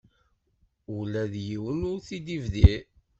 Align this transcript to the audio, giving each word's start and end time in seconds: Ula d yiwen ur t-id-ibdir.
Ula 0.97 1.23
d 1.33 1.35
yiwen 1.47 1.79
ur 1.91 1.97
t-id-ibdir. 2.07 2.83